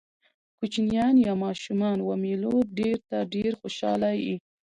[0.59, 4.35] کوچنيان يا ماشومان و مېلو ډېر ته ډېر خوشحاله يي.